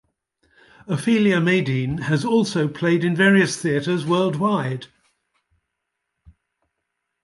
[0.89, 4.87] Ofelia Madine has also played in various theatres worldwide.